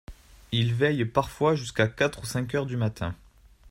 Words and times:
Il 0.51 0.73
veille 0.73 1.05
parfois 1.05 1.53
jusqu’à 1.53 1.87
quatre 1.87 2.23
ou 2.23 2.25
cinq 2.25 2.55
heures 2.55 2.65
du 2.65 2.75
matin. 2.75 3.13